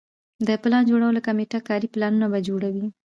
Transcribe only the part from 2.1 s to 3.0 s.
به جوړوي.